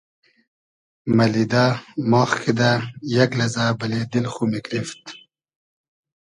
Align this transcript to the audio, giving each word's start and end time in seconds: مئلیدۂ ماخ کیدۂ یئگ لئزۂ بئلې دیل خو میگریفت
مئلیدۂ 1.15 1.65
ماخ 2.11 2.31
کیدۂ 2.43 2.71
یئگ 3.13 3.31
لئزۂ 3.39 3.65
بئلې 3.79 4.01
دیل 4.11 4.25
خو 4.33 4.43
میگریفت 4.51 5.03